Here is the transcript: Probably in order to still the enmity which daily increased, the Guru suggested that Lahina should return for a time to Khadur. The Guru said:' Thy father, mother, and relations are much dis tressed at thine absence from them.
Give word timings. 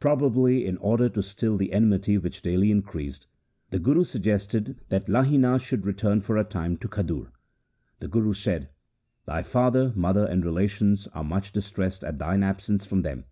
Probably 0.00 0.66
in 0.66 0.78
order 0.78 1.08
to 1.10 1.22
still 1.22 1.56
the 1.56 1.72
enmity 1.72 2.18
which 2.18 2.42
daily 2.42 2.72
increased, 2.72 3.28
the 3.70 3.78
Guru 3.78 4.02
suggested 4.02 4.80
that 4.88 5.06
Lahina 5.08 5.60
should 5.60 5.86
return 5.86 6.20
for 6.22 6.36
a 6.36 6.42
time 6.42 6.76
to 6.78 6.88
Khadur. 6.88 7.30
The 8.00 8.08
Guru 8.08 8.32
said:' 8.34 8.70
Thy 9.28 9.44
father, 9.44 9.92
mother, 9.94 10.24
and 10.24 10.44
relations 10.44 11.06
are 11.14 11.22
much 11.22 11.52
dis 11.52 11.70
tressed 11.70 12.02
at 12.02 12.18
thine 12.18 12.42
absence 12.42 12.84
from 12.84 13.02
them. 13.02 13.26